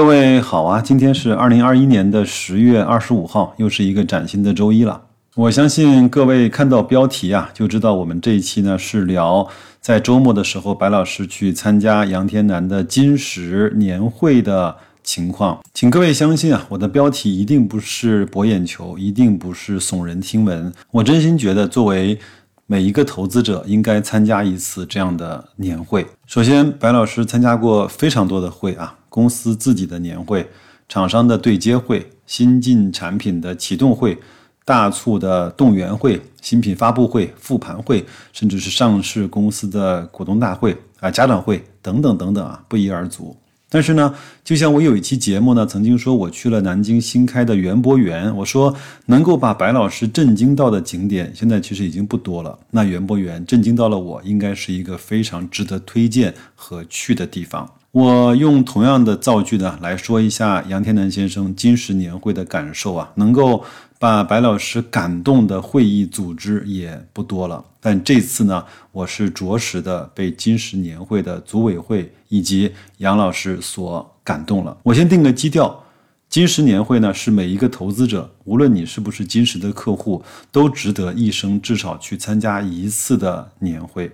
[0.00, 5.02] 各位好啊，今天是二零二一年的十月二十五号，又是一个崭新的周一了。
[5.34, 9.46] 我相信各位看到标题啊，就知道我们这一期呢是聊
[9.78, 15.60] 在周末的时候，白老师去参加杨天南的金石年会的情况。
[15.74, 20.72] 请各位相信啊，我的标题一定不是博眼球，一定不是耸人听闻。
[20.92, 22.18] 我真心觉得，作为
[22.66, 26.06] 每一个投资者应该参加一次这样的年会。
[26.24, 30.48] 首先，白老师参加过非常多的会啊，公司自己的年会、
[30.88, 34.16] 厂商的对接会、新进产品的启动会。
[34.62, 43.36] 大促的动员会、新品发布会、复盘会，甚至是上市公司的股东大会啊、家长会等等等等啊，不一而足。
[43.68, 44.14] 但是呢，
[44.44, 48.72] 就像我有一期节目呢，曾经说我去了南京新开的园博园，我说
[49.06, 52.56] 能够把白老师震惊到的景点，现在其实已经不多了。
[52.70, 57.68] 那园博园震惊到了我，应该是一个非常值得推荐和去的地方。
[57.92, 63.64] 我用同样的造句呢来说一下杨天南先生金石年会的感受啊，能够。
[64.00, 74.74] 把白老师感动的会议组织也不多了，但这次呢，我是着实的被金石年会的组委会以及杨老师所感动了。
[74.82, 75.84] 我先定个基调，
[76.30, 84.10] 金石年会呢是每一个投资者，无论你是不是金石的客户，都值得一生至少去参加一次的年会。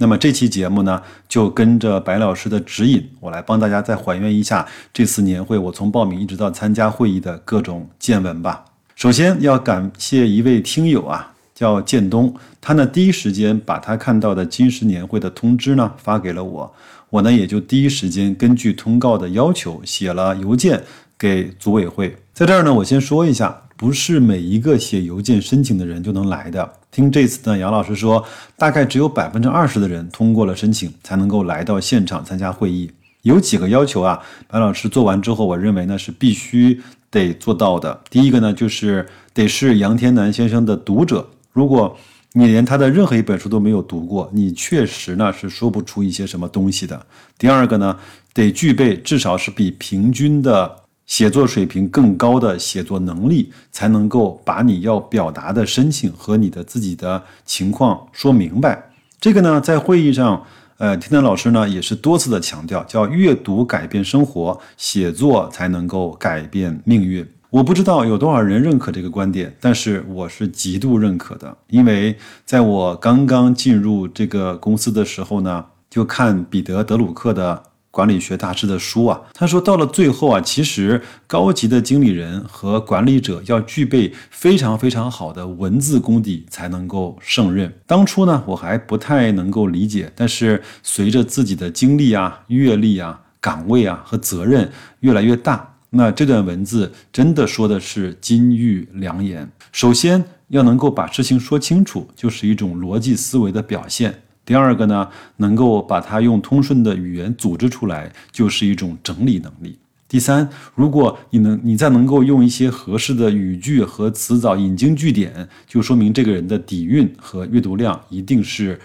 [0.00, 8.64] 那么这期节目呢，就跟着白老师的指引，我来帮大家再还原一下这次年会我从报名一直到参加会议的各种见闻吧。
[8.94, 16.72] 首先要感谢一位听友啊，叫建东，他呢第一时间把他看到的金石年会的通知呢发给了我，
[17.10, 20.80] 我呢也就第一时间根据通告的要求写了邮件
[21.18, 22.16] 给组委会。
[22.32, 26.77] 在这儿呢，我先说一下，不是每一个写邮件申请的人就能来的。
[26.90, 28.24] 听这次呢，杨老师说，
[28.56, 32.90] 大概只有百分之二十的人通过了申请，才能够来到现场参加会议。
[33.22, 36.80] 有几个要求啊，白老师做完之后，我认为呢是必须。
[37.10, 41.26] 得做到的第一个呢，就是得是杨天南先生的读者。
[41.54, 41.96] 如果
[42.34, 47.06] 你连他的任何一本书都没有读过，你确实呢是说不出一些什么东西的。
[47.38, 47.98] 第二个呢，
[48.34, 50.76] 得具备至少是比平均的
[51.08, 58.90] 写作水平更高的写作能力，才能够把你要表达的申请和你的自己的情况说明白。
[59.20, 60.44] 这个呢，在会议上。
[60.80, 67.26] 呃，天天老师呢也是多次的强调，叫阅读改变生活，写作才能够改变命运。
[67.50, 77.60] 我不知道有多少人认可这个观点，但是我是极度认可的，因为在我刚刚进入这个公司的时候呢，就看彼得·德鲁克的。
[77.90, 87.72] 管理学大师的书啊，他说到了最后啊，其实高级的经理人和管理者要具备非常非常好的文字功底才能够胜任。
[87.86, 94.70] 当初呢，我还不太能够理解，但是随着自己的经历啊、阅历啊、岗位啊和责任
[95.00, 99.50] 越来越大，那这段文字真的说的是金玉良言。
[99.72, 104.22] 首先要能够把事情说清楚，就是一种逻辑思维的表现。
[104.48, 109.78] 第二个呢，能够把它用通顺的语言组织出来，就是一种整理能力。
[110.08, 118.80] 第三，如果你能，你再能够用一些合适的语句和词藻引经据典，就说明这个人的底蕴和阅读量一定是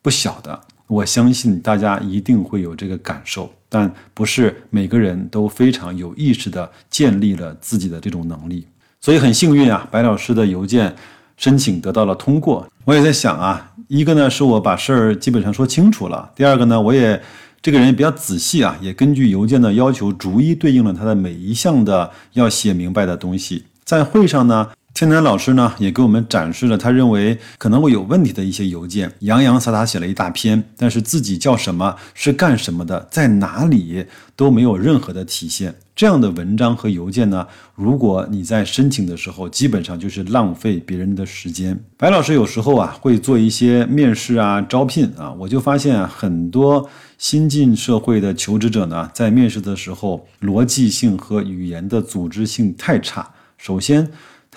[0.00, 0.60] 不小的。
[0.86, 8.64] 我相信大家一定会有这个感受，但不是每个人都非常有意识的建立了自己的这种能力。
[9.00, 10.94] 所以很幸运啊，白老师的邮件
[11.38, 12.68] 申请得到了通过。
[12.84, 13.72] 我也在想啊。
[13.88, 17.18] 一个呢是我把事儿基本上说清楚了，第二个呢我也
[17.62, 23.64] 这个人也比较仔细啊，也根据邮件的要求逐一对应了他的每一项的要写明白的东西。
[23.84, 34.04] 在会上呢，天南老师呢也给我们展示了他认为可能会有问题的一些邮件，洋洋洒洒写了一大篇，但是自己叫什么是干什么的，在哪里
[34.34, 35.72] 都没有任何的体现。
[35.94, 37.46] 这样的文章和邮件呢，
[37.76, 41.78] 如果你在申请的时候，基本上就是浪费别人的时间。
[41.96, 53.30] 白老师有时候啊会做一些面试啊、招聘啊，我就发现，很多新进社会的求职者呢，在面试的时候，逻辑性和语言的组织性太差。
[53.56, 54.08] 首先，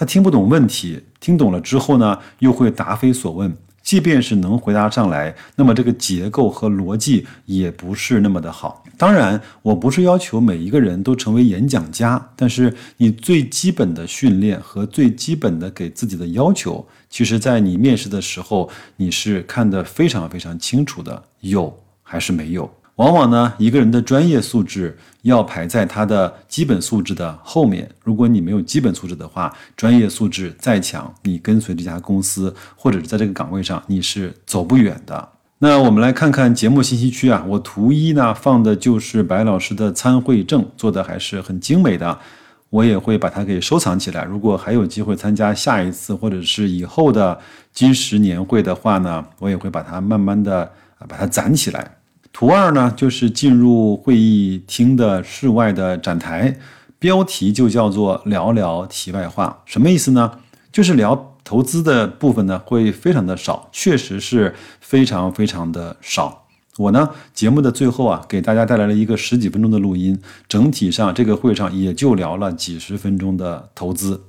[0.02, 3.56] 他听不懂问题，听懂了之后呢，又会答非所问。
[3.84, 8.84] 即便是能回答上来，那么这个结构和逻辑也不是那么的好。
[8.98, 21.72] 当然，我不是要求每一个人都成为演讲家，但是你最基本的训练和最基本的给自己的要求，其实在你面试的时候，你是看得非常非常清楚的，有
[22.02, 22.68] 还是没有。
[23.02, 27.90] 往往呢，一个人的专业素质要排在他的基本素质的后面。
[28.04, 35.30] 如果你没有基本素质的话，专业素质再强，你跟随这家公司或者是在这个岗位上，你是走不远的。
[35.58, 42.20] 那我们来看看节目信息区啊，我图一呢放的就是白老师的参会证，做的还是很精美的，
[42.70, 44.24] 我也会把它给收藏起来。
[44.26, 47.40] 如果还有机会参加下一次或者是以后的
[47.74, 50.72] 金石年会的话呢，我也会把它慢慢的
[51.08, 51.98] 把它攒起来。
[52.34, 56.58] 图二呢就是进入会议厅的室外的展台，
[57.00, 60.40] 标题就叫做聊聊题外话，什么意思呢？
[60.72, 61.28] 就是聊。
[61.44, 66.46] 投资的部分呢会非常的少，确实是非常非常的少。
[66.78, 70.18] 我呢节目的最后啊，给大家带来了一个十几分钟的录音，
[70.48, 74.22] 整体上这个会上也就聊了几十分钟的投资，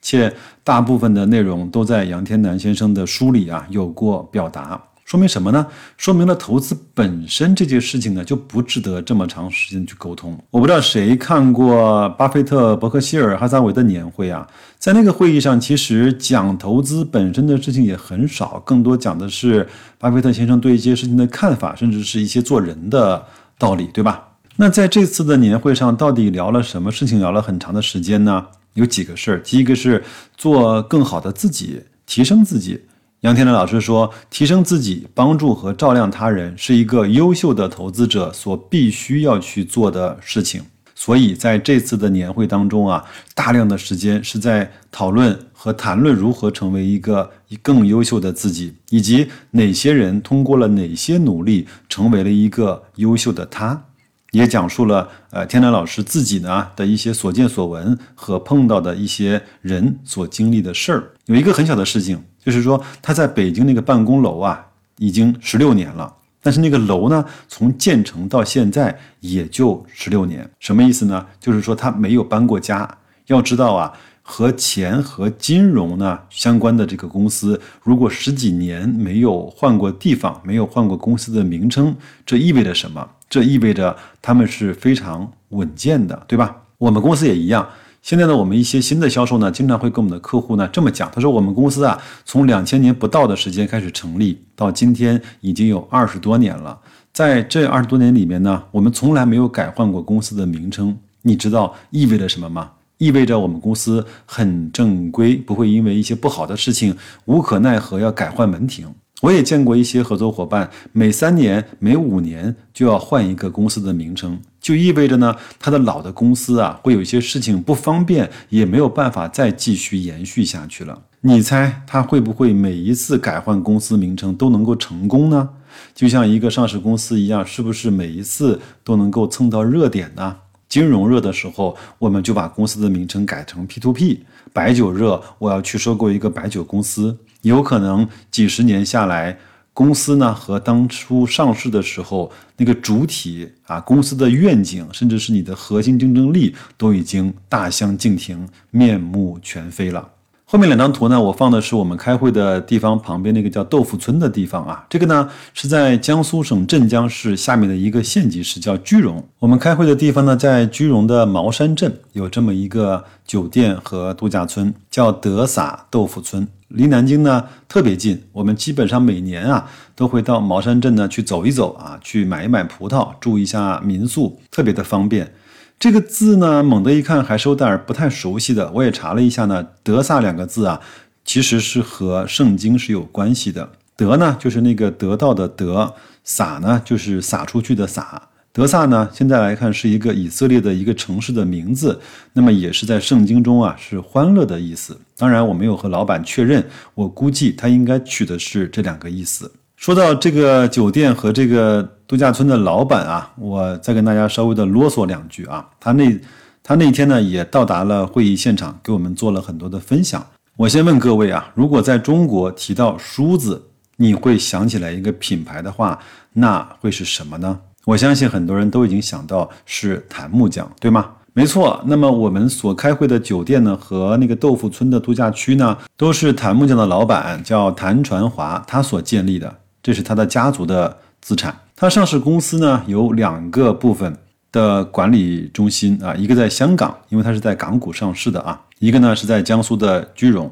[0.00, 0.34] 且
[0.64, 4.82] 大部分的内容都在杨天南先生的书里啊有过表达。
[5.14, 5.64] 说明什么呢？
[5.96, 10.36] 说明了投资本身这件事情呢，就不值得这么长时间去沟通。
[10.50, 14.44] 我不知道谁看过巴菲特、伯克希尔、哈撒韦的年会啊，
[14.76, 19.64] 在那个会议上，其实讲投资本身的事情也很少，更多讲的是
[20.00, 23.24] 巴菲特先生对一些事情的看法，甚至是一些做人的
[23.56, 24.20] 道理，对吧？
[24.56, 27.20] 那在这次的年会上，到底聊了什么事情？
[27.20, 28.44] 聊了很长的时间呢？
[28.72, 29.40] 有几个事儿。
[29.44, 30.02] 第一个是
[30.36, 32.80] 做更好的自己，提升自己。
[33.24, 40.62] 杨天南老师说：“提升自己、帮助和照亮他人，是一个优秀的投资者所必须要去做的事情。
[40.94, 43.02] 所以，在这次的年会当中啊，
[43.34, 47.30] 大量的时间是在讨论和谈论如何成为一个
[47.62, 53.84] 更优秀的自己，以及哪些人通过了哪些努力成为了一个优秀的他。
[54.32, 61.12] 也讲述了呃，天南老师自己呢的一些所见所闻和碰到的一些人所经历的事儿。
[61.26, 64.66] 有一个很小的事情。”就是说，他在北京那个办公楼啊，
[64.98, 66.14] 已经十六年了。
[66.42, 71.24] 但是那个楼呢，从建成到现在也就十六年，什么意思呢？
[71.40, 72.86] 就是说他没有搬过家。
[73.28, 81.96] 要知道啊，和钱和金融呢相关的这个公司，如果十几年没有换过地方，没有换过公司的名称，
[82.26, 83.08] 这意味着什么？
[83.30, 86.54] 这意味着他们是非常稳健的，对吧？
[86.76, 87.66] 我们公司也一样。
[88.04, 96.78] 现在呢，我们一些新的销售呢，经常会跟我们的客户呢这么讲，他说我们公司啊，从两千年不到的时间开始成立，到今天已经有二十多年了。
[97.14, 100.94] 在这二十多年里面呢，我们从来没有改换过公司的名称。
[101.22, 102.72] 你知道意味着什么吗？
[102.98, 108.86] 意味着我们公司很正规，不会因为一些不好的事情无可奈何要改换门庭。
[109.22, 121.02] 我也见过一些合作伙伴，每三年、每五年就要换一个公司的名称，就意味着呢，他的老的公司啊，会有一些事情不方便，也没有办法再继续延续下去了。
[121.20, 125.50] 你猜他会不会每一次改换公司名称都能够成功呢？
[125.94, 130.34] 就像一个上市公司一样，是不是每一次都能够蹭到热点呢？
[130.66, 134.20] 金融热的时候，我们就把公司的名称改成 P to P；
[134.54, 137.18] 白酒热，我要去收购一个白酒公司。
[137.42, 139.36] 有可能几十年下来，
[139.74, 150.08] 公司呢和当初上市的时候那个主体啊，公司的愿景，甚至是你的核心竞争力，都已经大相径庭、面目全非了。
[150.46, 154.86] 后面两张图呢，我放的是我们开会的地方旁边那个叫豆腐村的地方啊。
[154.88, 159.20] 这个呢是在江苏省镇江市下面的一个县级市，叫居庸。
[159.40, 168.22] 我们开会的地方呢，在居庸的茅山镇有这么一个酒店和度假村，叫德撒豆腐村，离南京呢特别近。
[168.32, 175.32] 我们基本上每年啊都会到茅山镇呢去走一走啊，去买一买葡萄，住一下民宿，特别的方便。
[175.78, 178.70] 这个字呢，猛地一看还是有点不太熟悉的。
[178.72, 180.80] 我也查了一下呢，“德撒”两个字啊，
[181.24, 183.70] 其实是和圣经是有关系的。
[183.96, 188.28] 德呢，就是那个得到的德；撒呢，就是撒出去的撒。
[188.52, 192.00] 德撒呢，现在来看是一个以色列的一个城市的名字，
[192.34, 194.96] 那么也是在圣经中啊，是欢乐的意思。
[195.16, 199.50] 当然，我没有和老板确认，我估计他应该取的是这两个意思。
[199.76, 205.68] 说到这个酒店和这个度假村的老板啊，我再跟大家稍微的啰嗦两句啊。
[205.78, 206.20] 他那
[206.62, 210.24] 他那天呢也到达了会议现场，给我们做了很多的分享。
[210.56, 213.62] 我先问各位啊，如果在中国提到梳子，
[213.96, 215.98] 你会想起来一个品牌的话，
[216.32, 217.60] 那会是什么呢？
[217.84, 221.10] 我相信很多人都已经想到是檀木匠，对吗？
[221.36, 221.82] 没错。
[221.84, 229.52] 那么我们所开会的酒店呢，和那个豆腐村的度假区呢，都是谭木匠的老板叫谭传华他所建立的。
[229.82, 231.54] 这是他的家族的资产。
[231.74, 234.16] 他上市公司呢有两个部分
[234.52, 240.48] 的管理中心啊，一个在香港，因为他是在港股上市的啊；一个呢是在江苏的居庸。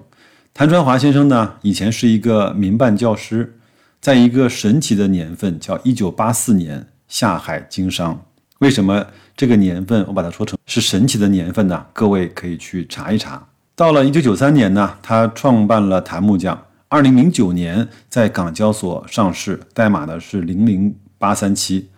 [0.52, 3.56] 谭传华先生呢以前是一个民办教师，
[4.00, 8.20] 在一个神奇的年份叫一九八四年下海经商。
[8.62, 9.04] 为什么
[9.36, 11.84] 这个年份我把它说成是神奇的年份呢？
[11.92, 13.44] 各位可以去查一查。
[13.74, 16.56] 到了一九九三年呢，他创办了谭木匠。
[16.88, 21.88] 二零零九年在港交所上市，代码呢是零零八三七，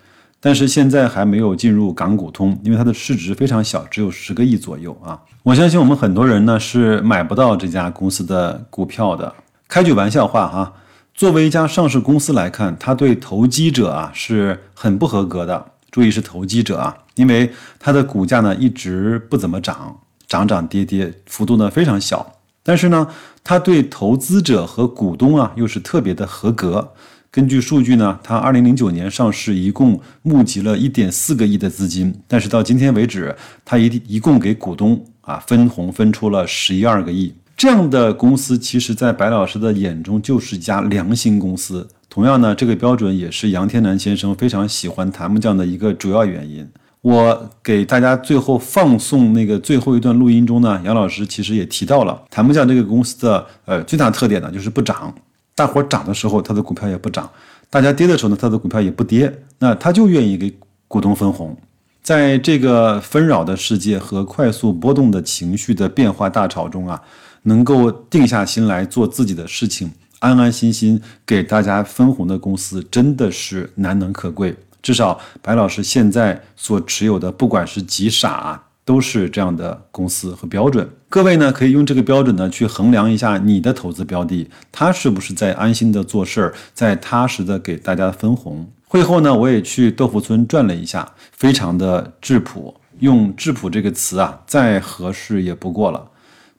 [0.40, 5.20] 但是现在还没有进入港股通，因为它的市值非常小，只有十个亿左右啊。
[5.42, 9.30] 我相信我们很多人呢是买不到这家公司的股票的。
[9.68, 10.72] 开句玩笑话哈，
[11.12, 15.66] 作为一家上市公司来看，它对投机者啊是很不合格的。
[15.94, 17.48] 注意是投机者啊，因为
[17.78, 19.96] 它的股价呢一直不怎么涨，
[20.26, 22.40] 涨涨跌跌，幅度呢非常小。
[22.64, 23.06] 但是呢，
[23.44, 26.92] 它对投资者和股东啊又是特别的合格。
[27.30, 37.32] 根据数据呢，它二零零九年上市，一共募集了一点四个亿的资金，但是到今天为止，它一一共给股东啊分红分出了十一二个亿。
[37.56, 41.88] 这样的公司，其实在白老师的眼中就是一家良心公司。
[42.14, 46.64] 同样呢，这个标准也是杨天南先生非常喜欢檀木匠的一个主要原因。
[47.00, 55.12] 我给大家最后放送那个最后一段录音中呢，杨老师其实也提到了檀木匠这个公司的呃最大特点呢，就是不涨。
[55.56, 57.24] 大伙涨的时候，他的股票也不涨；
[57.68, 59.40] 大家跌的时候呢，他的股票也不跌。
[59.58, 60.56] 那他就愿意给
[60.86, 61.56] 股东分红。
[62.00, 67.02] 在这个纷扰的世界和快速波动的情绪的变化大潮中啊，
[67.42, 69.90] 能够定下心来做自己的事情，
[70.24, 74.56] 安安心心给大家分红的公司，真的是难能可贵。
[74.80, 80.88] 至少白老师现在所持有的，不管是几傻啊，都是这样的公司和标准。
[81.10, 88.66] 各位呢，可以用这个标准呢去衡量一下你的投资标的，它是不是在安心的做事儿，在踏实的给大家分红。
[88.88, 96.10] 会后呢，我也去豆腐村转了一下，非常的质朴，用质朴这个词啊，再合适也不过了，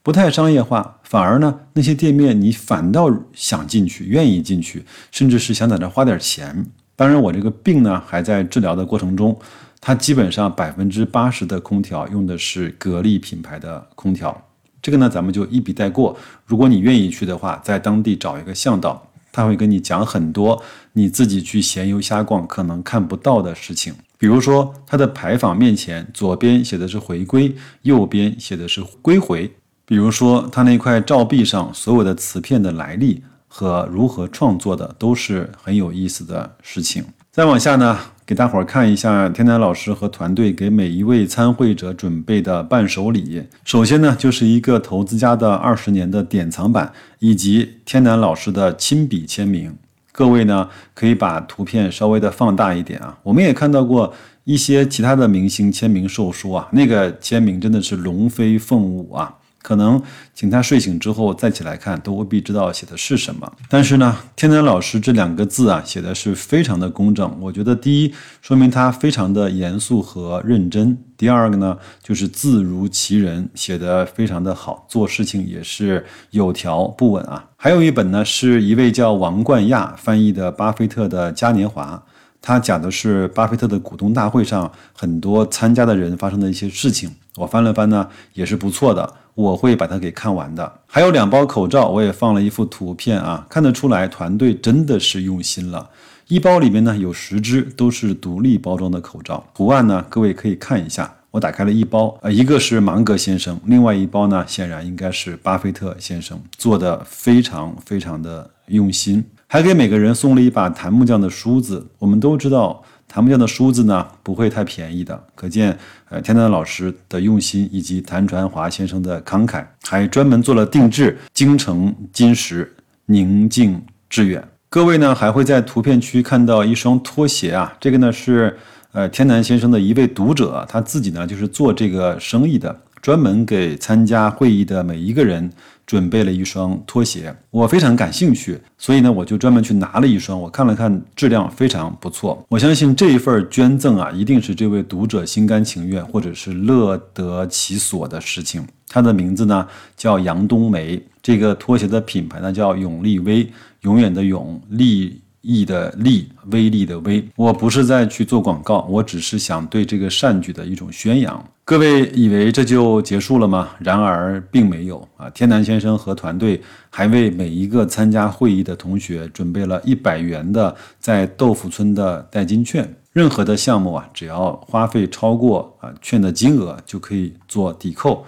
[0.05, 6.63] 不太商业化，反而呢，那些店面你反倒想进去，愿意进去，甚至是想在那花点钱。
[6.95, 9.35] 当然，我这个病呢还在治疗的过程中，
[9.81, 14.39] 它基本上百分之八十的空调用的是格力品牌的空调，
[14.79, 16.15] 这个呢咱们就一笔带过。
[16.45, 20.61] 如果你愿意去的话，在当地找一个向导，他会跟你讲很多
[20.93, 23.95] 你自己去闲游瞎逛可能看不到的事情。
[24.19, 29.51] 比如说，它的牌坊面前左边写的是“回归”，右边写的是“归回”。
[29.85, 33.23] 比如说，它那块照壁上所有的瓷片的来历。
[33.47, 37.05] 和如何创作的都是很有意思的事情。
[37.31, 43.43] 再往下呢，给大伙儿看一下天南老师和团队给每一位参会者准备的伴手礼。
[43.63, 49.73] 首先呢，就是一个投资家的二十年的典藏版，以及天南老师的亲笔签名。
[50.11, 53.17] 各位呢，可以把图片稍微的放大一点啊。
[53.23, 54.13] 我们也看到过
[54.43, 59.33] 一些其他的明星签名售书啊，那个签名真的是龙飞凤舞啊。
[59.65, 59.99] 可能
[60.35, 63.51] 请他睡醒之后再起来看，都未必知道写的是什么。
[63.67, 67.35] 但是呢，天南老师这两个字啊，写的是非常的工整。
[67.41, 77.49] 我觉得第一，说明他非常的严肃和认真；第二个呢，就是字如其人，写的非常的好，做事情也是有条不紊啊。
[77.57, 82.03] 还有一本呢，是一位叫王冠亚翻译的《巴菲特的嘉年华》。
[82.39, 87.09] 他讲的是巴菲特的股东大会上很多参加的人发生的一些事情。
[87.37, 89.11] 我翻了翻呢，也是不错的。
[89.35, 90.79] 我会把它给看完的。
[90.87, 95.89] 还有两包口罩，我也放了一幅图片啊，看得出来团队真的是用心了。
[96.27, 99.45] 一包里面呢有十只，都是独立包装的口罩。
[99.53, 101.13] 图案呢，各位可以看一下。
[101.29, 109.21] 我打开了一包，呃，一个是芒格先生，另外一包呢，显然应该是巴菲特先生做的，非常非常的用心。
[109.47, 111.85] 还给每个人送了一把檀木匠的梳子。
[111.99, 115.77] 我们都知道，檀木匠的梳子呢不会太便宜的，可见
[116.09, 124.45] 呃天南老师的用心以及谭传华先生的慷慨，还专门做了定制，京城金石，宁静致远。
[124.69, 128.57] 各位呢还会在图片区看到一双拖鞋啊，这个呢是
[128.91, 135.49] 呃天南先生的一位读者，他自己呢就是做这个生意的，专门给参加会议的每一个人。
[135.85, 140.39] 准备了一双拖鞋，我非常感兴趣，所以呢，我就专门去拿了一双。
[140.39, 142.43] 我看了看，质量非常不错。
[142.49, 148.65] 我相信这一份捐赠啊，一定是这位读者心甘情愿或者是乐得其所的事情。
[148.87, 153.51] 他的名字呢叫杨冬梅，这个拖鞋的品牌呢叫永利威，
[153.81, 155.21] 永远的永利。
[155.45, 161.43] 义的利，威力的威，我不是在去做广告，我只是想对这个善举的一种宣扬。
[161.63, 163.69] 各位以为这就结束了吗？
[163.79, 165.29] 然而并没有啊！
[165.31, 178.23] 天南先生和团队还为每一个参加会议的同学准备了一百元的在豆腐村的代金券，任何的项目啊，只要花费超过啊券的金额，就可以做抵扣。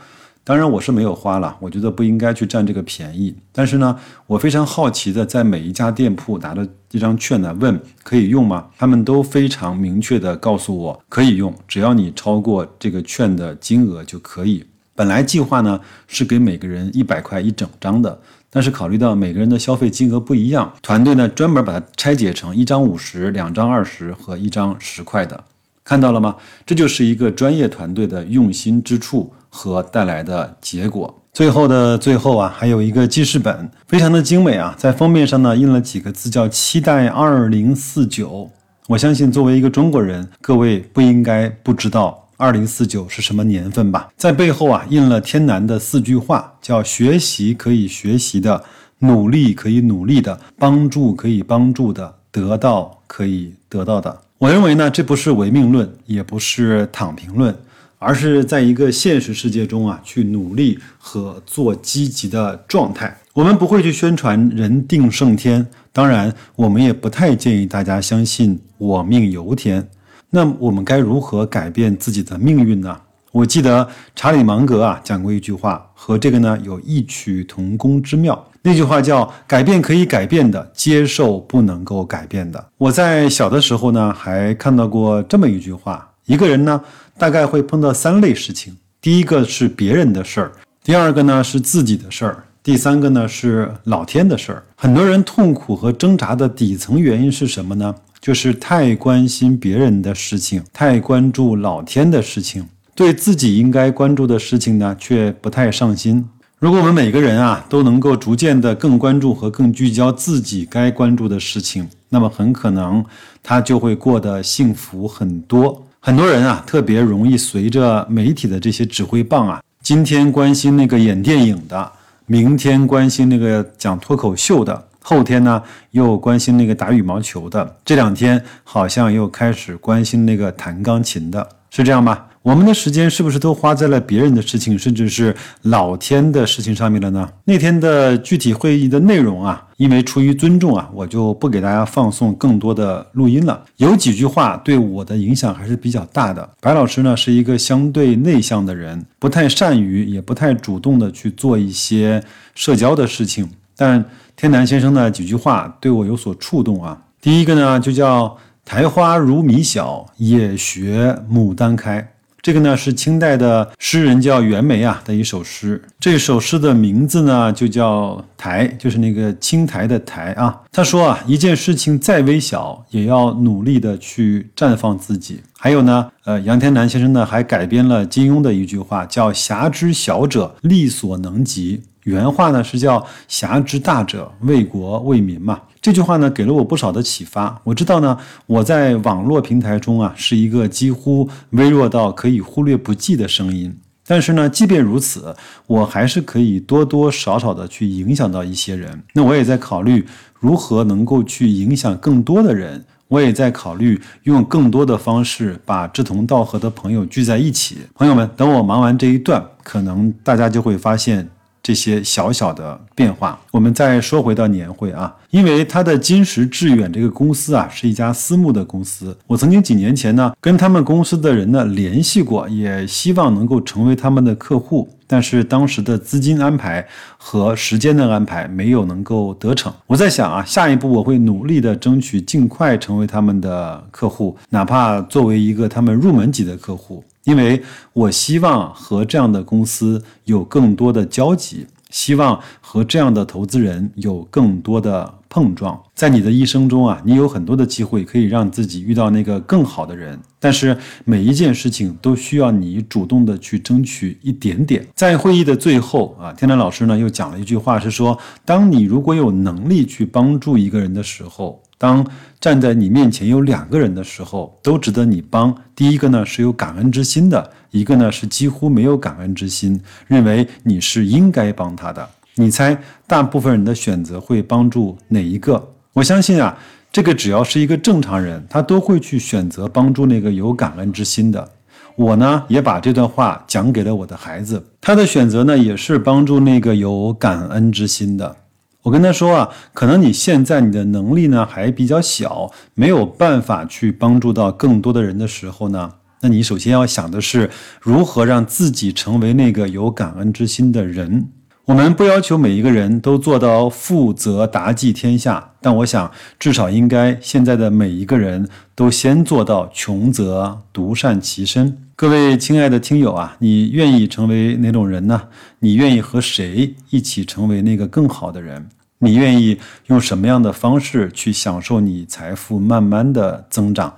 [0.47, 3.35] 当然我是没有花了，我觉得不应该去占这个便宜。
[3.51, 8.67] 但是呢，我非常好奇的在每一家店铺拿着一张券呢，问可以用吗？
[8.77, 14.65] 他们都非常明确的告诉我可以用，只要你超过这个券的金额就可以。
[14.95, 18.17] 本来计划呢是给每个人一百块一整张的，
[18.49, 25.43] 但是考虑到每个人的消费金额不一样，团队呢专门把它拆解成一张五十、两张二十和一张十块的，
[25.83, 26.37] 看到了吗？
[26.65, 31.11] 这就是一个专业团队的用心之处和带来的结果。
[31.33, 38.47] 最后的最后啊，还有一个记事本，非常的精美啊，在封面上呢印了几个字，叫“期待二零四九”。
[38.87, 42.23] 我相信作为一个中国人，各位不应该不知道。
[42.37, 44.09] 二零四九是什么年份吧？
[44.15, 48.63] 在背后啊印了天南的四句话，叫学习可以学习的，
[48.99, 54.21] 努力可以努力的，帮助可以帮助的，得到可以得到的。
[54.37, 57.55] 我认为呢，这不是唯命论，也不是躺平论，
[57.99, 63.17] 而是在一个现实世界中啊，去努力和做积极的状态。
[63.33, 69.87] 我们不会去宣传人定胜天，当然，我们也不太建议大家相信我命由天。
[70.29, 72.99] 那我们该如何改变自己的命运呢？
[73.31, 78.43] 我记得查理芒格啊讲过一句话，和这个呢有异曲同工之妙。
[78.63, 82.65] 那句话叫“改变可以改变的，接受不能够改变的”。
[82.77, 86.81] 我在小的时候呢，还看到过这么一句话：一个人呢，
[87.17, 90.51] 大概会碰到三类事情，第一个是别人的事儿，
[90.83, 94.63] 第二个呢是自己的事儿，第三个呢是老天的事儿。
[94.75, 97.95] 很多人痛苦和挣扎的底层原因是什么呢？
[98.19, 106.27] 就是太关心别人的事情，太关注老天的事情，对自己应该关注的事情呢，却不太上心。
[106.59, 113.05] 如果我们每个人啊都能够逐渐的更关注和更聚焦自己该关注的事情，那么很可能
[113.41, 115.86] 他就会过得幸福很多。
[115.99, 121.91] 很多人啊特别容易随着媒体的这些指挥棒啊，今天关心那个演电影的，
[122.25, 124.87] 明天关心那个讲脱口秀的。
[125.01, 132.27] 后天呢，又关心那个打羽毛球的；这两天好像又开始关心那个弹钢琴的，是这样吧？
[132.47, 137.29] 我们的时间是不是都花在了别人的事情，甚至是老天的事情上面了呢？
[137.43, 143.65] 那天的具体会议的内容啊，因为出于尊重啊，我就不给大家放送更多的录音了。
[143.75, 146.49] 有几句话对我的影响还是比较大的。
[146.61, 152.23] 白老师呢是一个相对内向的人，不太善于，也不太主动的去做一些
[152.55, 153.49] 社交的事情。
[153.75, 154.05] 但
[154.37, 156.97] 天南先生的几句话对我有所触动啊。
[157.19, 162.11] 第一个呢，就叫“苔花如米小，也学牡丹开”。
[162.47, 165.83] 这个呢是清代的诗人叫袁枚啊的一首诗。
[165.99, 170.61] 这首诗的名字呢就叫“苔”，就是那个青苔的苔啊。
[170.71, 175.41] 他说啊，一件事情再微小，也要努力的去绽放自己。
[175.59, 181.81] 还有呢，呃，杨天南先生呢还改编了金庸的一句话，叫“侠之小者，力所能及”。
[182.07, 185.59] 原话呢是叫“侠之大者，为国为民”嘛。
[185.87, 187.61] 这句话呢，给了我不少的启发。
[187.63, 193.73] 我知道呢，我在网络平台中啊，是一个几乎微弱到可以忽略不计的声音。
[194.05, 195.33] 但是呢，即便如此，
[195.65, 199.01] 我还是可以多多少少的去影响到一些人。
[199.13, 200.05] 那我也在考虑
[200.37, 202.83] 如何能够去影响更多的人。
[203.07, 207.77] 我也在考虑用更多的方式把志同道合的朋友聚在一起。
[207.95, 211.29] 朋友们，等我忙完这一段，可能大家就会发现。
[211.67, 229.73] 这些小小的变化，我们再说回到年会啊，因为他的金石致远这个公司啊是一家私募的公司，我曾经几年前呢跟他们公司的人呢联系过，也希望能够成为他们的客户，但是当时的资金安排和时间的安排没有能够得逞。
[229.87, 237.03] 我在想啊，下一步我会努力的争取尽快成为他们的客户，哪怕作为一个他们入门级的客户。
[237.27, 237.61] 因为
[237.91, 245.77] 我希望和这样的公司有更多的交集，希望和这样的投资人有更多的碰撞。
[245.93, 254.87] 在你的一生中啊，你有很多的机会可以让自己遇到那个更好的人，但是每一件事情都需要你主动的去争取一点点。
[254.95, 261.61] 在会议的最后啊，天南老师呢又讲了一句话，是说，当你如果有能力去帮助一个人的时候。
[261.77, 262.05] 当
[262.39, 265.55] 站在你面前有两个人的时候，都值得你帮。
[265.75, 272.09] 第一个呢是有感恩之心的，一个呢是几乎没有感恩之心，认为你是应该帮他的。
[272.35, 275.73] 你猜大部分人的选择会帮助哪一个？
[275.93, 276.57] 我相信啊，
[276.91, 281.49] 这个只要是一个正常人，他都会去选择帮助那个有感恩之心的。
[281.95, 288.35] 我呢也把这段话讲给了我的孩子，他的选择呢也是帮助那个有感恩之心的。
[288.83, 297.49] 我跟他说啊，可能你现在你的能力呢还比较小，没有办法去帮助到更多的人的时候呢，那你首先要想的是
[297.81, 301.29] 如何让自己成为那个有感恩之心的人。
[301.65, 306.09] 我们不要求每一个人都做到富则达济天下，但我想
[306.39, 311.86] 至少应该现在的每一个人都先做到穷则独善其身。
[311.99, 315.29] 各位亲爱的听友啊，你愿意成为哪种人呢？
[315.57, 318.69] 你愿意和谁一起成为那个更好的人？
[318.99, 319.57] 你愿意
[319.87, 323.95] 用什么样的方式去享受你财富慢慢的增长？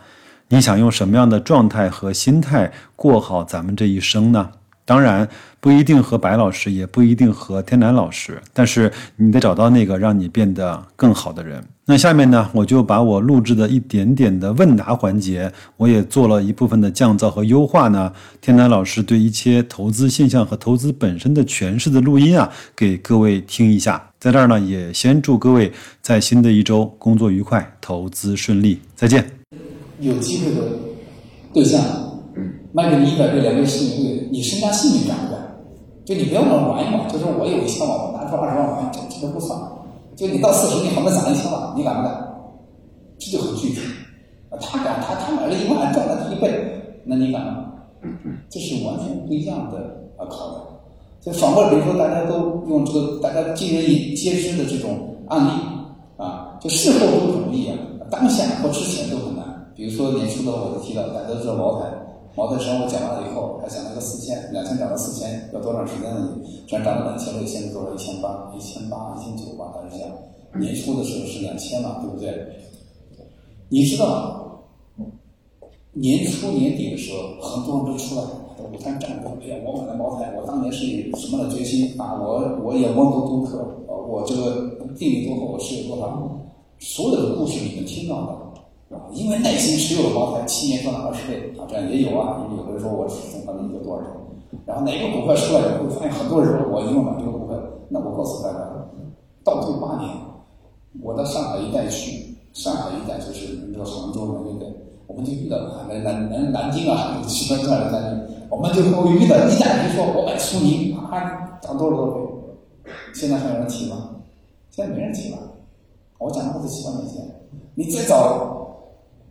[0.47, 4.49] 你想用什么样的状态和心态过好咱们这一生呢？
[4.89, 11.63] 当然不一定和白老师，也不一定和天南老师，但是你得找到那个让你变得更好的人。
[11.85, 18.11] 那下面呢，我就把我录制的一点点的问答环节，我也做了一部分的降噪和优化呢。
[18.41, 24.03] 天南老师对一些投资现象和投资本身的诠释的录音啊，给各位听一下。
[24.19, 25.71] 在这儿呢，也先祝各位
[26.01, 28.79] 在新的一周工作愉快，投资顺利。
[28.95, 29.23] 再见。
[29.99, 30.61] 有机会的
[31.53, 31.79] 对象，
[32.71, 35.41] 卖给你一百倍、两倍、十倍，你身家性命敢不敢？
[36.05, 39.59] 就你不要玩玩一玩，就说我有一千万，我拿出二十万玩，这这都不算。
[40.15, 42.27] 就你到四十，你房子涨一千万，你敢不敢？
[43.17, 43.79] 这就很具体。
[44.59, 47.65] 他敢，他他买了一万，赚了一倍，那你敢吗？
[48.49, 49.77] 这是完全不一样的
[50.17, 50.61] 啊考量。
[51.21, 55.51] 就反过来，比如说大家都用这个大家尽人皆知的这种案例
[56.17, 57.77] 啊，就事后都容易啊，
[58.09, 59.45] 当下或之前都很难。
[59.75, 61.87] 比如说年初的我就提到，大家都知道茅台。
[62.39, 66.39] 茅台山我讲完了以后，还讲了个四千，两千涨到四千要多长时间呢？
[66.65, 67.93] 这样涨到两千六，现在多少？
[67.93, 70.07] 一千八，一千八，一千九吧，大家讲。
[70.57, 72.31] 年初的时候是两千嘛，对不对？
[73.67, 74.63] 你知道，
[75.91, 78.21] 年初年底的时候，很多人都出来，
[78.71, 82.15] 舞台站过，哎呀，我买了茅台，我当年是以什么的决心啊？
[82.23, 86.39] 我我眼光多独特，我这个定力多好，我是有多少？
[86.79, 88.48] 所有的故事你们听到的。
[88.89, 92.41] 啊，因为耐心持有的茅台，七年赚了二十倍啊，这样也有啊。
[92.49, 94.09] 因为有的人说我只挣了一个多少钱，
[94.65, 97.55] 然后哪个股票出来以后，发现很多人我因为买这个股票，
[97.89, 98.57] 那我告诉大家，
[99.43, 100.09] 倒退八年，
[101.03, 104.65] 我到上海一带去，上海一带就是这个杭州那个，
[105.05, 114.15] 我们就遇到南南南南京啊，喜欢这样的南京，我们就会遇到一旦就说我买苏宁啊，涨多少多少倍，现在还有人提吗？
[114.71, 115.37] 现在没人提了，
[116.17, 117.23] 我讲的都是七八年前，
[117.75, 118.57] 你再找。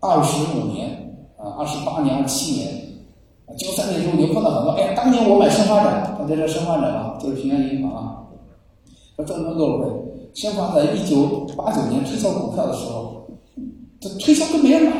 [0.00, 0.88] 二十五年
[1.36, 2.68] 啊，二十八年、二七年，
[3.58, 4.70] 九三年之后你碰到很多。
[4.72, 7.18] 哎，当年我买申发展，大家知道申发展啊？
[7.20, 8.22] 就是平安银行啊，
[9.16, 9.86] 它赚了多少倍？
[10.34, 13.26] 申发展一九八九年推销股票的时候，
[13.98, 14.92] 这推销都没人买，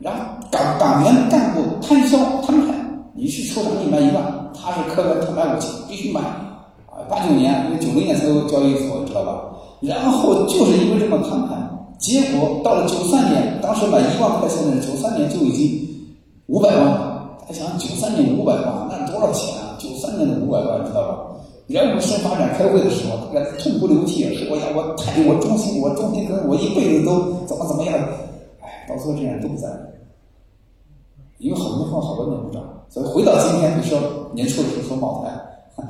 [0.00, 2.74] 然后党党员干部摊销摊派，
[3.14, 6.58] 你是处长你买一万，他是科员他买五千，必须买啊。
[7.08, 9.44] 八九年因为九零年才有交易所，知道吧？
[9.80, 11.56] 然后就是因为这么摊派。
[12.02, 15.88] 结果到了九三年，当时买一万块钱的人，九三年就已经
[16.48, 16.84] 五百万。
[17.42, 19.78] 大家想，九三年五百万，那多少钱啊？
[19.78, 21.18] 九三年的五百万，知道吧？
[21.68, 27.94] 然后申发展开会的时候，大家痛哭流涕，说：“呀，我太我忠心，我忠心跟我一辈子都怎么怎么样。”
[28.60, 29.86] 哎，到最后这样都不在了，
[31.38, 32.60] 因为好多好多年不涨。
[32.90, 33.96] 所以回到今天，你说
[34.34, 35.84] 年初的时候说茅台，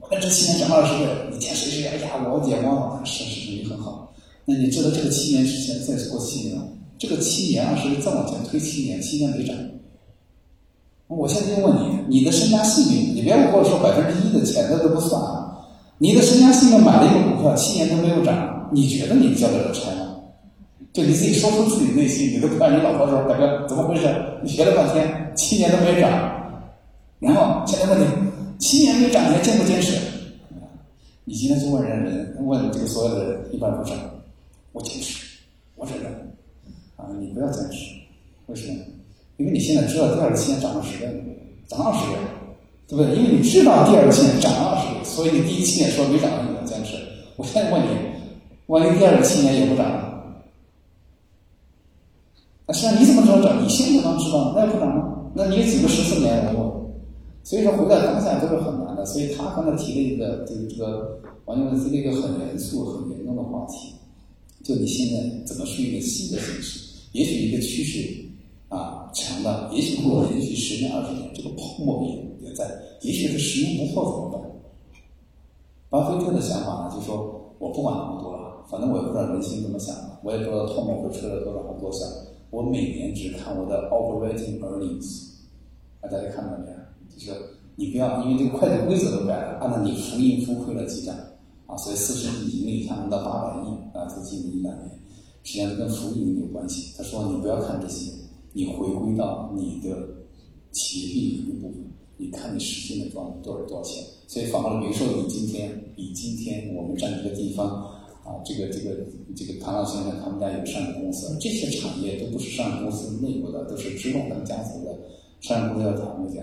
[0.00, 3.45] 我这七年涨了二十倍，你见谁谁哎呀，我眼光好，是是是，
[4.48, 6.56] 那你知道这个七年之前再过七年，
[6.96, 9.54] 这个七年啊是再往前推七年，七年没涨。
[11.08, 15.58] 我现在就问你，你的身家性命，你别跟我说百分之一的钱那都不算啊。
[15.98, 20.14] 你的身家性命买了一个股票，七年都没有涨，你觉得你交得了差吗？
[20.92, 24.02] 就你自己说出自己内心，你都不让你老婆说，大哥怎么回事？
[24.42, 26.10] 你学了半天，七年都没涨，
[27.18, 28.04] 然后现在问你，
[28.58, 29.96] 七年没涨，你还坚不坚持？
[31.24, 33.96] 你今天去问人人，问这个所有的人，一般不涨。
[34.76, 35.24] 我坚持，
[35.74, 36.12] 我忍忍，
[36.96, 37.96] 啊，你不要坚持，
[38.44, 38.78] 为什么？
[39.38, 41.06] 因为你现在知道第二个七年涨了十倍，
[41.66, 42.18] 涨二十倍，
[42.86, 43.16] 对不对？
[43.16, 46.94] 因为你知道第二个七年涨二十倍，所以你第一七年说没涨，你要坚持。
[47.36, 47.88] 我现在问你，
[48.66, 49.88] 万一第二个七年也不涨，
[52.66, 53.64] 那实际上你怎么知道涨？
[53.64, 55.32] 你现在能知道，那也不涨吗？
[55.32, 56.84] 那你有几个十四年我？
[57.44, 59.06] 所以说，回到当下都是很难的。
[59.06, 63.95] 所以他刚才提了一个，这个这个王建文提了一个很严肃、很严重的话题。
[64.66, 66.80] 就你现在怎么是一个新的形式？
[67.12, 68.12] 也许一个趋势
[68.68, 72.68] 啊强了，也许会延续十年二十年，这个泡沫也也在。
[73.02, 74.42] 也许是十年不破怎么办？
[75.88, 82.04] 巴菲特的想法呢，就说我不管那么多了，反正我也不知道人心怎么想的，我也不知道泡沫会吹了多少多少
[82.50, 85.30] 我每年只看我的 operating earnings。
[86.02, 86.76] 大家看到没有？
[87.16, 87.40] 就是
[87.76, 91.14] 你不要因为这个会计规则都改了，按照你浮盈浮亏来计账。
[91.66, 94.90] 啊，所以四十亿盈利看到八百亿啊，在近一两年，
[95.42, 96.94] 实际上跟浮盈有关系。
[96.96, 98.12] 他说你不要看这些，
[98.52, 100.08] 你回归到你的
[100.72, 101.74] 企业利益的部分，
[102.16, 104.04] 你看你实现的赚多少多少钱。
[104.28, 107.66] 所以反过来，比如说你今天，你今天我们站这个地方
[108.24, 108.96] 啊，这个这个
[109.34, 114.98] 这个唐老先生他们家有上市公司，这些产业都不是上市公司内部的，都是知道咱们家族的
[115.40, 116.42] 上市公司要谈一下。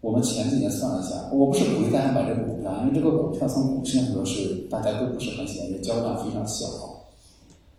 [0.00, 6.66] 我们前几年算了一下，我不是鼓励大家买这个股票，因为这个股票从股市上说是大家都不是很喜欢，因为交易量非常小。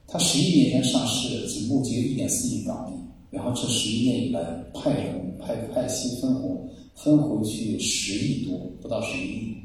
[0.08, 2.94] 它十一年前上市，只募集一点四亿港币，
[3.32, 9.56] 然后这十一年以来派红、派派息、分红，分回去十亿多，不到十一亿，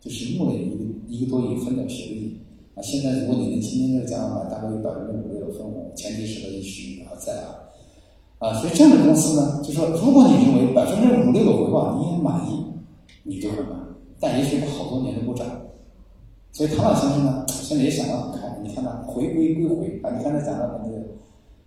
[0.00, 0.76] 就是募了一个
[1.08, 2.36] 一个多亿，分掉十个亿。
[2.74, 7.69] 啊，现在如果你能今天这个价买，大概有百分之五六的分红，前提是它一十亿还在啊。
[8.40, 12.64] 啊，所以这样的公司呢，就说如果你认为百分之五六的回报你也满意，
[13.22, 13.76] 你就会买，
[14.18, 15.46] 但也许好多年都不涨。
[16.50, 18.58] 所以唐老先生呢，现在也想得很开。
[18.62, 20.96] 你看他回归归回啊，你看他讲的那个，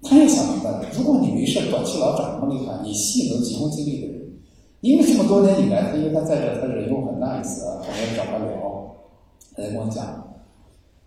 [0.01, 0.83] 他也想明白了。
[0.97, 4.21] 如果你没事短期老涨那么厉害，你吸引了急功近利的人，
[4.81, 8.95] 因为这么多年以来，他因为他在这，他人又很 nice 啊，很多找他聊，
[9.55, 10.03] 他在跟我讲，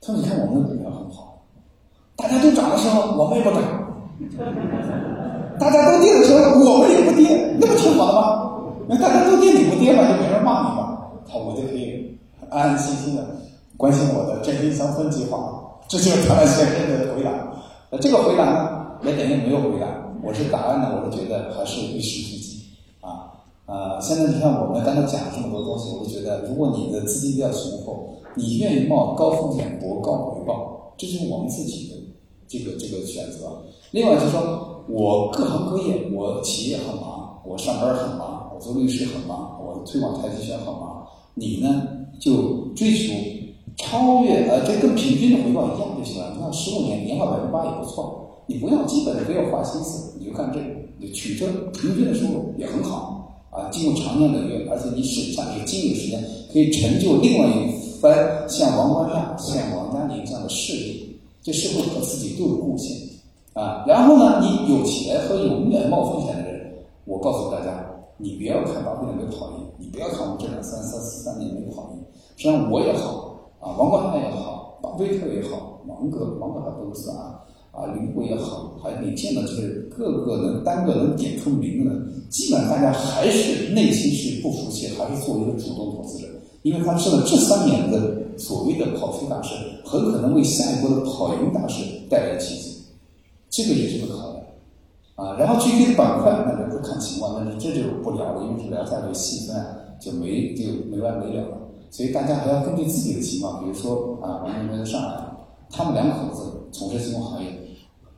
[0.01, 1.43] 他说你看我们的股票很好，
[2.15, 3.61] 大家都涨的时候我们也不涨。
[5.59, 8.53] 大家都跌的时候，我们也不跌，那不挺好的吗？
[8.89, 12.17] 那大家都跌，你不跌嘛，就没人骂你嘛，好，我就可以
[12.51, 13.27] 安安心心的
[13.77, 15.63] 关心我的振兴乡村计划。
[15.89, 17.31] 这就是唐先生的回答。
[17.91, 19.87] 那这个回答呢，也等于没有回答。
[20.23, 22.61] 我是答案呢，我是觉得还是与时俱进
[23.01, 23.33] 啊。
[23.67, 31.97] 呃，现在你看我们刚才讲了这么多东西，我就觉得，如果你的资金比较雄厚，你愿意冒高风险博高回报，这就是我们自己的
[32.49, 33.51] 这个这个选择。
[33.91, 34.66] 另外就是说。
[34.89, 41.05] 我各行各业，我企业很忙，我上班很忙，我做律师很忙，我推广太极拳很忙。
[41.35, 41.83] 你呢，
[42.21, 43.13] 就追求
[43.77, 46.33] 超越，呃，这跟平均的回报一样就行了。
[46.35, 50.67] 你看十五年年化百分之八也不错，你不要基本的不要花心思，你就看这个，
[50.99, 53.69] 你取这平均的收入也很好啊。
[53.71, 58.15] 经过长年累月，而且你省下这个精力时间，可以成就另外一番
[58.49, 60.95] 像王冠亮、像王嘉林这样的事业，
[61.43, 62.97] 这社会和自己都有贡献。
[63.57, 67.87] 啊，然后呢，你有钱和永远冒风险的人，我告诉大家，
[68.19, 72.05] 你不要看巴菲特没跑赢，你不要看我们这两三三四三年没跑赢，
[72.37, 77.41] 实际上我也好，啊，王冠汉也好，巴菲特也好，王哥，王哥还不算啊，
[77.73, 81.97] 啊，林虎也好，还有你见到这些各个能单个能点出名的，
[82.29, 86.27] 基本上大家还是内心是不服气，还是作为一个主动投资者，
[86.61, 92.76] 因为他知道这三年的所谓的跑出大势，很可能为下一波的跑赢大势带来契机。
[93.57, 94.45] 这个也是个考量
[95.15, 99.57] 啊，然后具体的板块，那就看情况，但是这就不聊了，因为是聊下去细分
[99.99, 101.57] 就没就没完没了了。
[101.91, 105.25] 所以大家还要根据自己的情况，比如说啊，我们在上海，
[105.71, 107.49] 他们两口子从事金融行业，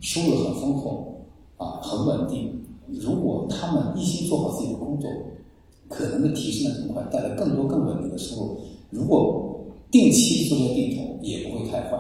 [0.01, 1.23] 收入很丰厚
[1.57, 2.61] 啊，很稳定。
[2.89, 5.09] 如果他们一心做好自己的工作，
[5.89, 8.61] 可能的提升的很快，带来更多更稳定的收入。
[8.91, 11.97] 如果定期做些定投，也不会太坏。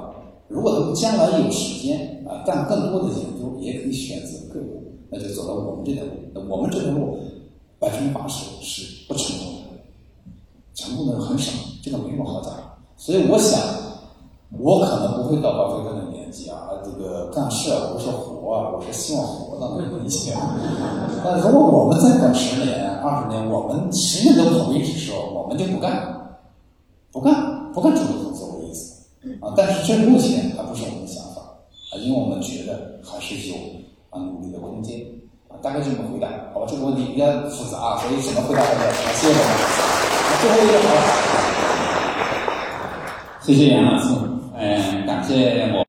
[0.49, 6.11] 如果他将来有时间啊，干更多的研究，也可以选择个股，那就走到我们这条路。
[6.35, 7.19] 那我们这条路
[7.79, 9.79] 百分之八十是不成功的，
[10.75, 12.53] 成功的很少，这个没什么好讲。
[12.97, 13.61] 所以我想，
[14.59, 20.33] 我可能不会到巴菲特的年纪啊，这个干事啊，不是活啊，我是希望活到那个年纪。
[21.23, 26.33] 但如果我们再等十年、二十年，我们十年都跑赢指数，我们就不干，
[27.13, 28.28] 不干，不干主动投资。
[29.41, 31.43] 啊，但是这目前还不是我们的想法
[31.93, 33.55] 啊，因为我们觉得还是有
[34.11, 34.99] 啊努力的空间
[35.49, 36.67] 啊，大概这么回答，好吧？
[36.69, 38.85] 这个问题比较复杂，所以只能回答到这。
[39.15, 39.55] 谢谢大家。
[40.41, 40.75] 最后一个，
[43.41, 44.09] 谢谢杨老师，
[44.57, 45.87] 嗯，感谢我。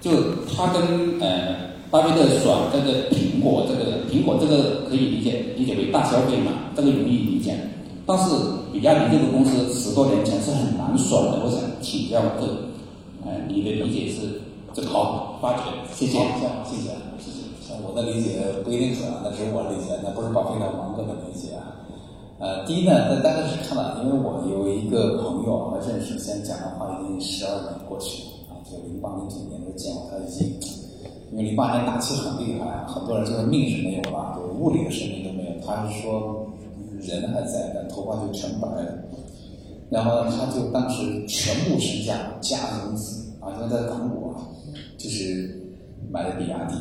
[0.00, 0.10] 就
[0.54, 1.54] 他跟呃
[1.90, 7.56] 巴菲特选这个苹果，这个苹果这个可以理解理解为大消费嘛，这个容易理解。
[8.04, 8.34] 但是
[8.72, 12.46] 比亚迪这个公司十多年前是很难选的，我想请教这，
[13.24, 14.42] 呃，你的理解是
[14.74, 15.62] 这个好发掘，
[15.94, 16.90] 谢谢，谢谢，
[17.22, 17.46] 谢谢。
[17.62, 21.78] 像我的理解不一定准啊，那只是我理解，那不是巴菲特芒格的理解啊。
[22.40, 30.50] 呃，第一呢，那大概是看了，因为我有一个朋友和认识，先讲的话已经十二年过去了啊，就零八零九年都见过他已经，
[31.30, 36.41] 因为零八年大气很厉害啊，很多人就是命是没有了，就物理的生命都没有，他是说。
[37.02, 38.98] 人还在，但头发就全白了。
[39.90, 44.40] 然后呢他就当时全部身价加公司啊，因为在港股啊，
[44.96, 45.60] 就是
[46.10, 46.74] 买的比亚迪，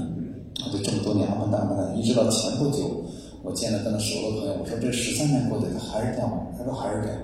[0.71, 3.03] 就这么多年安稳安稳的，一直到前不久，
[3.43, 7.17] 我见了跟他熟的朋友，我说这十三年过去，他还是这样，他说还是这样。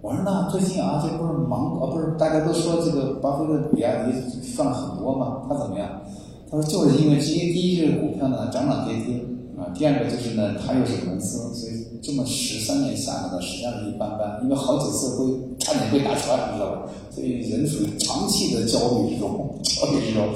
[0.00, 4.12] 我说那最近啊，这不是忙啊，不是大家都说这个巴菲特比亚迪
[4.56, 5.44] 赚了很多吗？
[5.48, 6.02] 他怎么样？
[6.50, 9.20] 他说就是因为这些第一这个股票呢涨涨跌跌
[9.56, 11.81] 啊，第二个就是呢他又是公司，所以。
[12.02, 16.82] 这么十三年下来呢，实际上是一般般，因为好几次会差点被打穿，你知道吧？
[17.14, 20.26] 所以人属于长期的焦虑之中，焦虑之中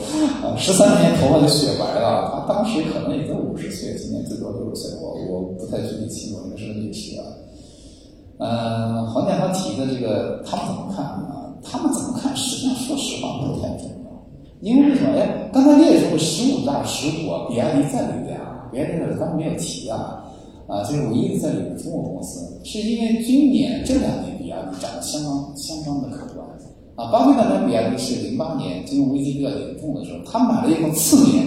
[0.47, 2.31] 啊，十三年头发就雪白了。
[2.47, 7.27] 他当时可能也就五十岁，今年最多六十岁，我我不太具体清楚，应该是六律师啊。
[8.39, 11.51] 呃，黄建涛提的这个，他们怎么看啊？
[11.65, 12.37] 他们怎么看？
[12.37, 14.25] 实际上，说实话不太重要。
[14.61, 15.19] 因为为什么？
[15.19, 20.23] 哎，刚才列出十五大十五，比亚迪在里边啊，比亚迪刚才没有提啊。
[20.67, 26.45] 啊，这是唯一直在里的中国公司，是因为今年这两年比亚迪涨得相当相当的可观。
[26.97, 31.47] 啊，巴菲特买比亚迪是零八年金融危机比较严重的时候，他买了以后次年，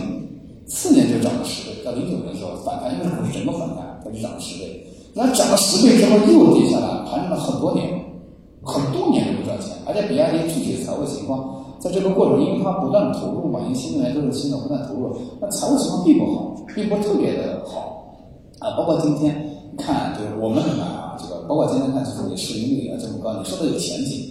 [0.68, 1.84] 次年就涨了十倍。
[1.84, 4.86] 到零九年的时候反弹，因为股市整个反弹，它就涨了十倍。
[5.14, 7.90] 那涨了十倍之后又跌下来，盘整了很多年，
[8.62, 9.74] 很多年都不赚钱。
[9.86, 17.89] 而且比亚迪具体的财务情况，在这个过程，因为它不断投入嘛，因为新能源都是新的，不断投入，那财务情况并不好，并不特别的好。
[18.60, 19.34] 啊，包括今天
[19.78, 24.30] 看，就是我们买啊，这个包括今天看，就是你市盈率啊这么高，你说的有前景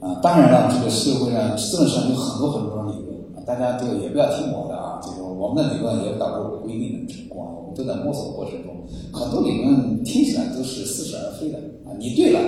[0.00, 0.18] 啊。
[0.22, 8.74] 当然了，这个社会上、资本上有很多很多种理论，大家这个也不要听我的啊，这个我们的理论也导致不一定能成功，我们都在摸索过程中，
[9.12, 11.94] 很多理论听起来都是似是而非的啊。
[11.98, 12.40] 你对了，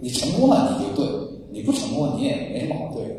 [0.00, 1.12] 你成功了你就对，
[1.50, 3.14] 你不成功你也没什么好对的，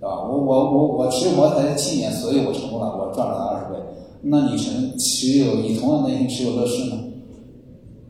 [0.00, 0.20] 是吧？
[0.26, 3.78] 我我我我持有茅台七年，所以我成功了，我赚了二十倍。
[4.26, 6.96] 那你成持有你同样耐心持有乐视呢？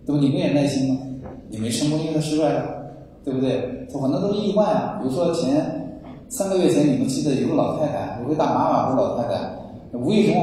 [0.07, 0.21] 对吧？
[0.23, 1.01] 你没有耐心吗？
[1.51, 2.65] 你没成功，因为他失败了，
[3.25, 3.87] 对不对？
[3.93, 5.01] 他很多都是意外啊。
[5.03, 5.99] 比如说前
[6.29, 9.41] 三个月前，你们记得有个老太太，有个大妈妈，不是老太太，
[9.93, 10.37] 无意中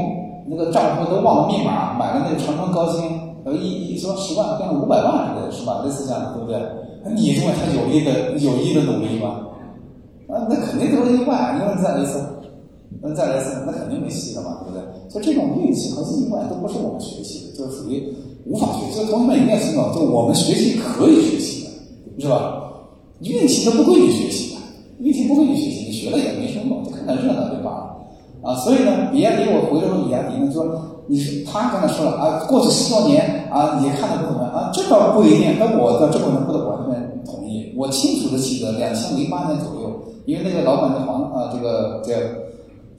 [0.47, 3.03] 那个账户都忘了密码，买了那个长城高新，
[3.45, 5.81] 呃一一说十万变了五百万之类的，是吧？
[5.85, 6.59] 类似这样的，对不对？
[7.03, 9.47] 那你认为他有意的有意的努力吗？
[10.27, 11.55] 啊，那肯定都是意外。
[11.57, 12.19] 你问再来一次。
[13.01, 14.85] 那再来一次，那肯定没戏了嘛，对不对？
[15.09, 18.13] 所以这种运气和意外都不是我们学习的，就是属于
[18.45, 18.93] 无法学习。
[18.93, 22.61] 所以同学们一定要清楚，就我们学习可以学习的，是吧？
[23.21, 24.61] 运气都不归你学习的，
[24.99, 27.97] 运气不归你学习，你学了也没什么用，就看看热闹就罢了。
[28.43, 30.65] 啊，所以呢，别离，我回头说比亚迪呢，说
[31.07, 35.57] 你是他刚才说了啊，过去十多年啊，你看的不怎么样啊，这倒不一定。
[35.59, 37.73] 但我的这个人不得完全同意。
[37.75, 39.89] 我清楚的记得，两千零八年左右，
[40.25, 42.13] 因为那个老板的房啊，这个叫。
[42.13, 42.50] 这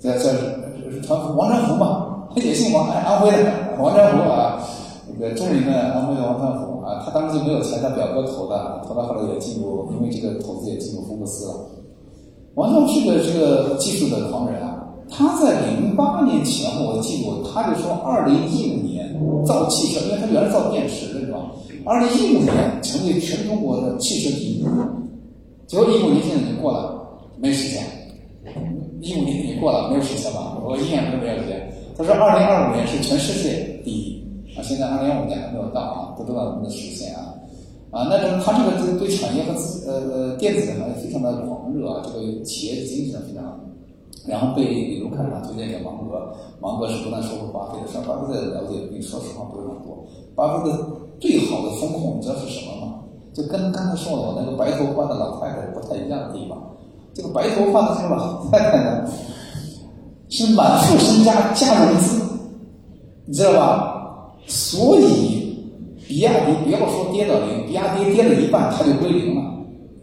[0.03, 2.27] 这是传王传福嘛？
[2.35, 4.59] 他也姓王，安徽的王传福啊，
[5.07, 11.55] 那个著名的安徽的王传福啊，他当时没有钱，他表哥投的，投到后来也进入，因为这个投资也进入福布斯了。
[12.55, 19.15] 王传福是个这个技术的狂人啊，他在零八年前后，我记住，他就说二零一五年
[19.47, 21.39] 造汽车，因为他原来造电池的是吧？
[21.85, 24.65] 二零一五年成为全中国的汽车第一，
[25.69, 27.07] 结果一五年现在已经过了，
[27.39, 27.85] 没时间。
[29.03, 30.57] 一五年已经过了，没有实现吧？
[30.63, 31.59] 我一眼都没有实现。
[31.99, 34.25] 他说，二零二五年是全世界第一
[34.57, 34.63] 啊！
[34.63, 37.35] 现在二零二五年还没有到啊，不知道能不能实现啊？
[37.91, 39.53] 啊，那么他这个对对产业和
[39.91, 43.61] 呃呃电子的行业非常的狂热啊，这个企业精神非常。
[44.25, 49.99] 然后被李路看上推荐给芒格，芒格是不断说服巴菲特，像巴菲特了解，你说实话不是很多。
[50.37, 50.79] 巴菲特
[51.19, 53.03] 最好的风控，你知道是什么吗？
[53.35, 56.71] 就跟刚才说的那个白头发的老太太不太一样的地方。
[57.15, 59.11] 这个白头发的这个老太太呢，
[60.29, 62.23] 是满腹身家加融资，
[63.27, 64.33] 你知道吧？
[64.47, 65.57] 所以
[66.09, 69.43] 比亚迪不要说跌到零，比亚迪跌了一半，它就归零了。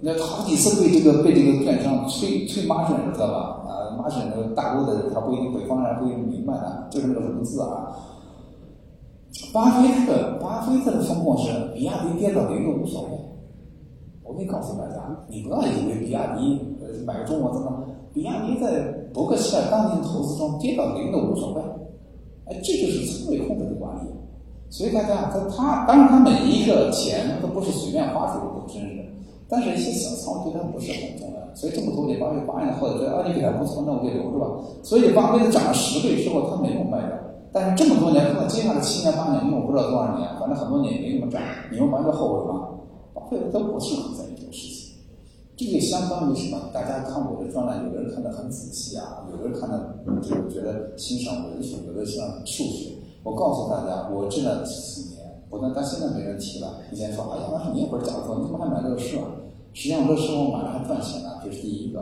[0.01, 3.37] 那好几次被这个被这个券商催催马准，知道吧？
[3.67, 7.91] 啊，马准那个大陆的人，他不一定北方人不一定明白的，就是那个融资啊。
[9.53, 13.09] 巴菲特，巴菲特的风控是比亚迪跌到零都无所谓。
[14.23, 14.95] 我可以告诉大家，
[15.27, 16.59] 你不要以为比亚迪。
[17.05, 17.83] 买个中国怎么？
[18.11, 18.81] 比亚迪在
[19.13, 21.61] 伯克希尔当年投资中跌到零都无所谓，
[22.45, 24.09] 哎，这就是仓位控制的管理。
[24.69, 29.05] 所以大家，他他当然他每一个钱都不是随便花出去的，真是。
[29.47, 31.55] 但是一些小仓对他不是很重要。
[31.55, 34.45] 所以这么多年，巴菲特八年后觉得啊，你给他不错，那我给留着吧。
[34.83, 37.17] 所以巴菲特涨了十倍之后，他没有卖掉。
[37.51, 41.41] 但是这么多年，看到接下来七年八年，因为我不知道多少年，反正很多年也没怎么涨。
[41.71, 42.67] 你们完全后悔吗？
[43.13, 44.28] 巴菲特都不是很在。
[45.59, 46.57] 这个相当于什么？
[46.73, 52.95] 大家看我的专栏，有的人看得很仔细啊，有的人看的就是觉得欣赏文学，有的欣赏数学。
[53.23, 55.19] 我告诉大家，我这了几年，
[55.49, 56.77] 我但现在没人提了。
[56.93, 59.27] 以前说，哎呀，你也不是假说，你怎么还买乐视啊？
[59.73, 61.99] 实际上，乐视我买了还赚钱呢，这是第一个。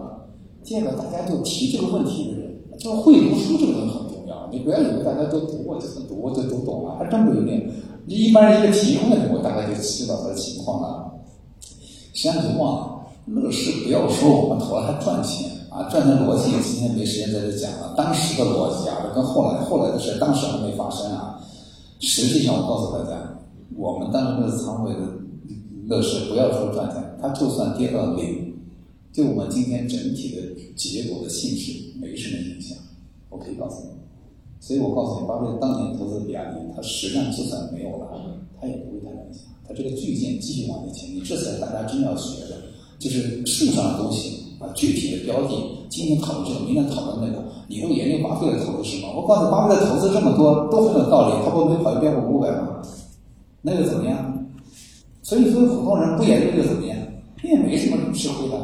[0.64, 4.48] 第二个，大家就提这个问题的人，就会读书这个人很重要。
[4.52, 7.74] 你不要以为大家都读过就很读就读懂了，还真不一定。
[8.06, 11.12] 一般人一个提问，我大概就知道他的情况了。
[12.14, 12.97] 实际上就忘了。
[13.28, 17.94] 乐视不要说我们投了还赚钱啊，赚钱逻辑今天没时间在这讲了。
[17.98, 21.40] 当时的逻辑啊，跟后来后来的事，当时还没发生啊。
[22.00, 23.38] 实际上我告诉大家，
[23.76, 25.00] 我们当时那个仓位的
[25.88, 28.54] 乐视，不要说赚钱，它就算跌到零，
[29.14, 30.42] 对我们今天整体的
[30.76, 32.78] 结果的性质没什么影响。
[33.30, 33.90] 我可以告诉你，
[34.62, 38.08] 所以我告诉你，巴菲特当年投资比亚迪，他实际上就算没有了，
[38.60, 39.44] 他也不会太影响。
[39.68, 42.56] 他这个巨舰继续往前进，这才大家真要学的，
[43.00, 45.54] 就是树上的东西啊，具体的标的，
[45.90, 49.14] 今天讨论这个，明天讨论那个，你会研究巴菲特投资什么？
[49.16, 52.82] 我告诉你，巴菲特投资这么多都很有道理，他不没跑去标普五百吗？
[53.62, 54.48] 那又怎么样？
[55.22, 56.98] 所以说，普通人不研究又怎么样？
[57.44, 58.58] 也没什么吃亏的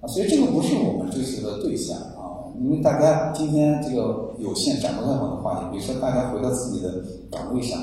[0.00, 0.08] 啊。
[0.08, 2.50] 所以这个不是我们追求的对象啊。
[2.62, 7.78] 因为大家今天这个有限掌握太广的话题，比如说大家回到自己的岗位上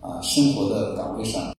[0.00, 1.52] 啊，生活的岗位上。